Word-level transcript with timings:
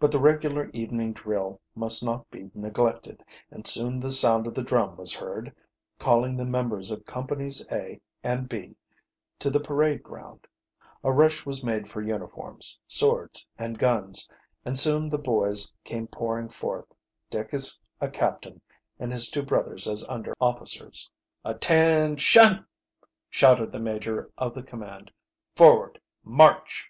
But 0.00 0.10
the 0.10 0.18
regular 0.18 0.68
evening 0.70 1.12
drill 1.12 1.60
must 1.76 2.04
not 2.04 2.28
be 2.28 2.50
neglected, 2.54 3.22
and 3.52 3.64
soon 3.64 4.00
the 4.00 4.10
sound 4.10 4.48
of 4.48 4.54
the 4.54 4.64
drum 4.64 4.96
was 4.96 5.14
heard, 5.14 5.54
calling 6.00 6.36
the 6.36 6.44
members 6.44 6.90
of 6.90 7.06
companies 7.06 7.64
A 7.70 8.00
and 8.24 8.48
B 8.48 8.74
to 9.38 9.48
the 9.48 9.60
parade 9.60 10.02
ground. 10.02 10.48
A 11.04 11.12
rush 11.12 11.46
was 11.46 11.62
made 11.62 11.86
for 11.88 12.02
uniforms, 12.02 12.80
swords, 12.84 13.46
and 13.56 13.78
guns, 13.78 14.28
and 14.64 14.76
soon 14.76 15.08
the 15.08 15.18
boys 15.18 15.72
come 15.84 16.08
pouring 16.08 16.48
forth, 16.48 16.92
Dick 17.30 17.54
as 17.54 17.78
a 18.00 18.10
captain, 18.10 18.60
and 18.98 19.12
his 19.12 19.30
two 19.30 19.42
brothers 19.44 19.86
as 19.86 20.04
under 20.08 20.34
officers. 20.40 21.08
"Attention!" 21.44 22.66
shouted 23.30 23.70
the 23.70 23.78
major 23.78 24.32
of 24.36 24.52
the 24.52 24.64
command. 24.64 25.12
"Forward! 25.54 26.00
march!" 26.24 26.88